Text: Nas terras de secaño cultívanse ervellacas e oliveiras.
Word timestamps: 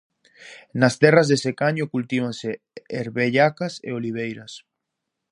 Nas 0.79 0.95
terras 1.01 1.27
de 1.31 1.37
secaño 1.45 1.91
cultívanse 1.93 2.49
ervellacas 3.01 3.73
e 3.87 3.89
oliveiras. 3.99 4.53